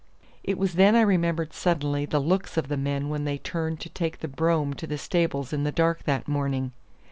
[0.43, 3.89] It was then I remembered suddenly the looks of the men when they turned to
[3.89, 6.71] take the brougham to the stables in the dark that morning.